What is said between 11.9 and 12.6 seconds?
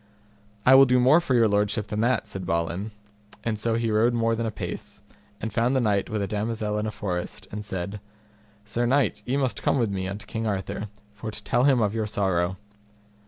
your sorrow.